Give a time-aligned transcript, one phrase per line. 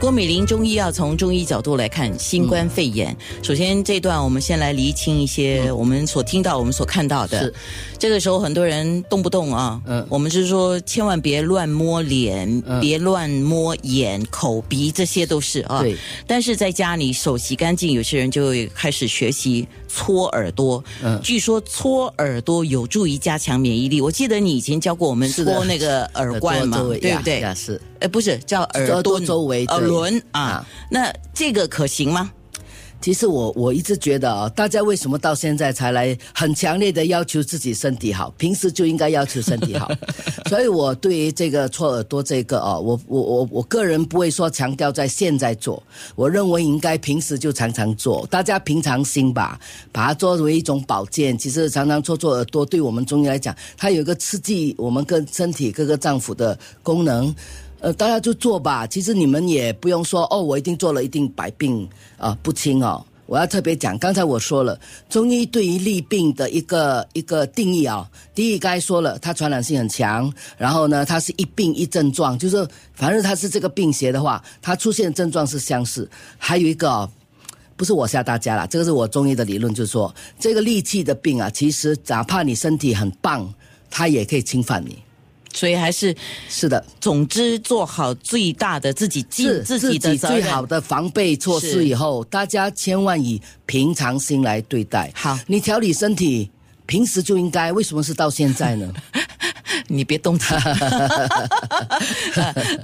[0.00, 3.14] 郭美玲中医要从中医角度来看新冠肺炎。
[3.42, 7.40] 首先，这段我们先来厘清一些我们所听到、我们所看到的。
[7.40, 7.54] 是
[7.98, 15.82] 这个时候，很多人动不动啊，嗯我们是说千万别乱摸脸，嗯别乱摸眼、口鼻，这些都是啊。
[15.82, 15.96] 对。
[16.28, 20.82] 但是在家里手洗干净，有些人就会开始学习搓耳朵。
[21.02, 24.00] 嗯据说搓耳朵有助于加强免疫力。
[24.00, 27.42] 我记得你以前教过我们搓那个耳冠嘛，对不对？
[27.56, 27.80] 是。
[28.00, 30.66] 呃，不是叫耳耳朵周围对耳轮啊啊。
[30.90, 32.30] 那这个可行吗？
[33.00, 38.28] 其实我我一直觉得啊，大家为什么到现在才来很强烈的要求自己身体好？
[38.36, 39.88] 平时就应该要求身体好。
[40.50, 45.80] 所以我对于这个搓耳朵这个哦，我我我我个人不会说强调在现在做，
[46.16, 49.60] 我认为应该平时就常常做，大家平常心吧，
[49.92, 51.38] 把它作为一种保健。
[51.38, 57.32] 其实常常搓搓耳朵，对我们中医来讲，它有一个刺激我们跟身体各个脏腑的功能。
[57.80, 58.86] 呃，大家就做吧。
[58.86, 63.04] 其实你们也不用说哦，我一定做了，一定百病啊、不侵哦。
[63.26, 76.08] 我要特别讲，刚才我说了，中医对于利病的一个一个定义啊、第一，刚才说了，它传染性很强，然后呢，它是一病一症状，就是反正它是这个病邪的话，它出现症状是相似。
[76.38, 77.10] 还有一个、哦。
[77.76, 83.54] 不是我吓大家啦，这个是我中医的理论，就是说这个戾气的病啊，其实哪怕你身体很棒，
[83.88, 84.98] 它也可以侵犯你。
[85.52, 86.14] 所以还是，
[86.48, 90.16] 是的，总之做好最大的自己尽自己的。
[90.16, 95.10] 最好的防备措施以后，大家千万以平常心来对待。
[95.14, 96.50] 好你调理身体，
[96.86, 98.92] 平时就应该，为什么是到现在呢？
[99.86, 100.56] 你别动他。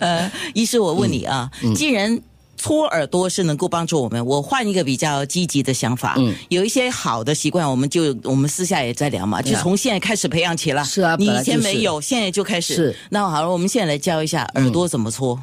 [0.00, 2.18] 呃，医师，我问你啊，嗯既然
[2.64, 10.82] 搓耳朵是能够帮助我们，我换一个比较积极的想法，嗯有一些好的习惯，我们就我们私下也在聊嘛，就从现在开始培养起了。
[10.82, 12.74] 是啊你以前没有，现在就开始。
[12.74, 12.96] 是。
[13.10, 15.38] 那好了，我们现在来教一下耳朵怎么搓。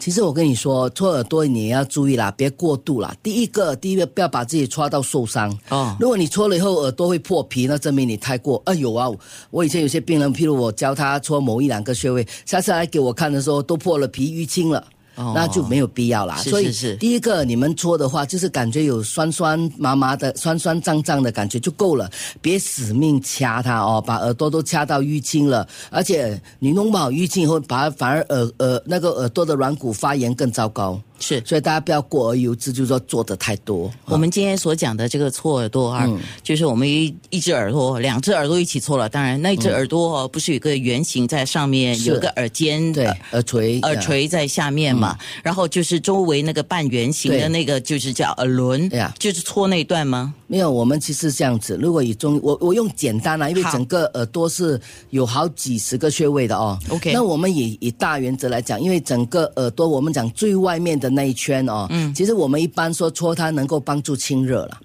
[0.00, 3.14] 其实我跟你说，搓耳朵你也要注意啦，别过度啦。
[3.22, 5.56] 第一个，第一个不要把自己搓到受伤。
[5.68, 8.60] 哦如果你搓了以后耳朵会破皮，那证明你太过。
[8.66, 9.08] 啊，有啊，
[9.52, 14.84] 我以前有些病人，譬如我教他搓某一两个穴位，下次来给我看的时候都破了皮淤青了。
[15.16, 16.36] 哦那就没有必要啦。
[16.36, 22.10] 是所以是是第一个，你们搓的话，就是感觉有酸酸麻麻的、酸酸胀胀的感觉就够了，
[22.40, 25.66] 别死命掐它哦，把耳朵都掐到淤青了。
[25.90, 31.00] 而且你弄不好淤青以后，把反而耳耳那个耳朵的软骨发炎更糟糕。
[31.20, 33.90] 是所以大家不要过而有之，就是说做的太多。
[34.06, 39.08] 我们今天所讲的这个搓耳朵啊，嗯就是我们一一只耳朵、两只耳朵一起搓了。
[39.08, 50.34] 当然，那一只耳朵哦，不是有个圆形在上面，有个耳尖，对呃耳垂，耳垂在下面嘛，然后就是周围那个半圆形的那个，就是叫耳轮对呀，就是搓那一段吗？
[50.46, 51.78] 没有，我们其实这样子。
[51.80, 56.78] 如果以中，我我用简单啊，因为整个耳朵是有好几十个穴位的哦。
[56.90, 64.80] OK 那我们以以大原则来讲，因为整个耳朵我们讲最外面的那一圈哦，嗯，其实我们一般说搓它能够帮助清热了，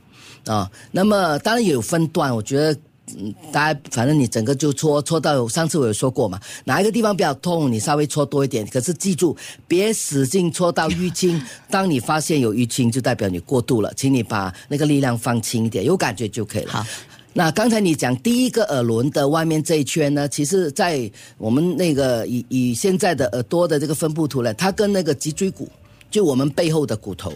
[0.54, 2.78] 啊、那么当然也有分段，我觉得。
[3.18, 8.64] 嗯，大家反正你整个就搓搓到有，上次我有说过嘛，哪一个地方比较痛，你稍微搓多一点。
[8.68, 9.36] 可是记住，
[9.68, 11.42] 别使劲搓到淤青。
[11.72, 16.74] 当你发现有淤青，就代表你过度了，请你把那个力量放轻一点，有感觉就可以了。
[16.74, 16.86] 好。
[17.34, 25.68] 那刚才你讲第一个耳轮的外面这一圈呢，其实，在我们那个以以现在的耳朵的这个分布图呢，它跟那个脊椎骨，
[26.10, 27.32] 就我们背后的骨头，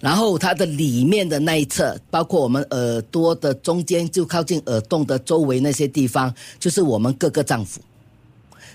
[0.00, 7.76] 然后它的里面的那一侧，包括我们耳朵的中间，就靠近耳洞的周围那些地方，就是我们各个脏腑。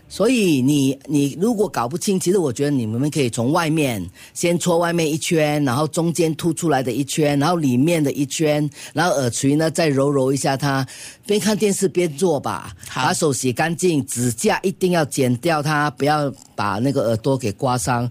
[0.07, 10.87] 所以你你如果搞不清，其实我觉得你们可以从外面先搓外面一圈，然后中间凸出来的一圈，然后里面的一圈，然后耳垂呢再揉揉一下它，
[11.25, 12.71] 边看电视边做吧。
[12.93, 18.07] 把手洗干净，指甲一定要剪掉它，不要把那个耳朵给刮伤。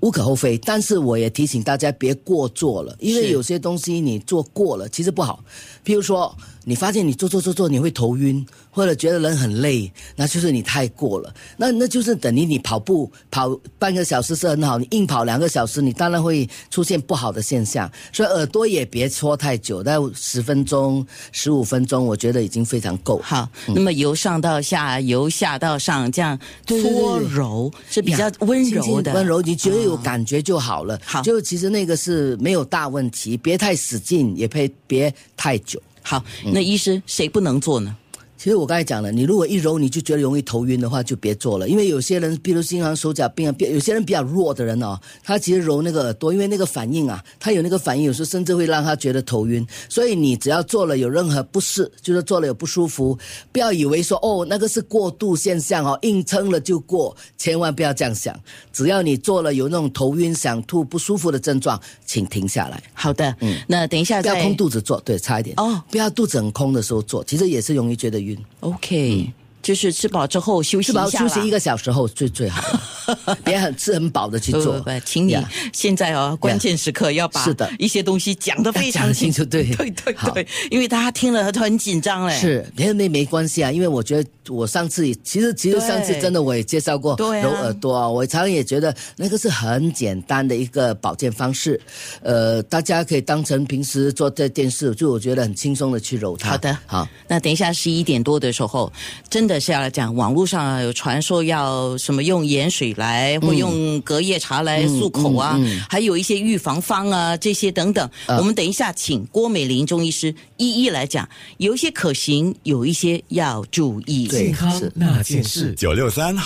[0.00, 5.42] 无可厚非，但是我也提醒大家别过做了，因为有些东西你做过了其实不好。
[5.84, 11.34] 譬如说，你发现你做做做做你会头晕，或者觉得人很累，那就是你太过了。
[11.56, 17.90] 那那就是等于你跑步跑半个小时是很好，你硬跑两个小时，你当然会出现不好的现象。
[18.12, 23.18] 所以耳朵也别搓太久，在十分钟、十五分钟，我觉得已经非常够。
[23.24, 30.98] 好，那么由上到下，由下到上，这样搓揉是比较温柔的，温柔，你觉得有感觉就好了。
[31.04, 35.82] 好就其实那个是没有大问题，别太使劲，也别别太久。
[36.02, 37.96] 好，嗯那医师谁不能做呢？
[38.38, 41.68] 其实我刚才讲了，你如果一揉你就觉得容易头晕的话，就别做了。
[41.68, 49.66] 因为有些人，比如经常手脚病啊，有些人比较弱的人哦，他其实揉那个耳朵，因为那个反应啊，他有那个反应，有时候甚至会让他觉得头晕。
[49.88, 53.18] 所以你只要做了有任何不适，就是做了有不舒服，
[53.50, 58.38] 不要以为说哦那个是过度现象哦，硬撑了就过，千万不要这样想。
[58.72, 62.80] 只要你做了有那种头晕、想吐、不舒服的症状，请停下来。
[62.94, 68.38] 好的，嗯，那等一下不要空肚子做，对，差一点哦不要肚子很空的时候做，其实也是容易觉得晕。
[68.60, 69.32] OK，、
[69.62, 72.82] 就是吃饱之后休息一下啦休息一个小时后最最好了，
[73.44, 74.72] 别很吃很饱的去做。
[74.72, 74.84] 不不。
[74.84, 75.48] 不，请你呀。
[75.72, 77.70] 现在哦，关键时刻要把是的。
[77.78, 79.44] 一些东西讲得非常清楚。
[79.46, 79.68] 对。
[79.76, 82.34] 对对对，因为大家听了都很紧张嘞。
[82.34, 87.42] 是，别没没关系啊，因为我觉得我上次也其实其实上次真的我也介绍过对啊。
[87.42, 91.80] 揉耳朵啊，我常常也觉得那个是很简单的一个保健方式，
[92.22, 96.50] 呃，大家可以当成平时做在电视，就我觉得很轻松的去揉它。
[96.50, 98.92] 好的，好，那等一下十一点多的时候，
[99.28, 108.10] 真的是要来讲，网络上啊有传说要什么用盐水来，或用隔夜茶来漱口啊，嗯还有一些预防方啊，这些等等。
[108.26, 114.28] 我们等一下请郭美玲中医师一一来讲，有一些可行，有一些要注意。
[114.28, 115.72] 对健康那件事。
[115.74, 116.36] 九六三